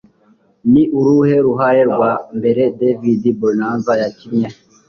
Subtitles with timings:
[0.71, 4.49] Ni uruhe ruhare rwa mbere David Boreanaz yakinnye?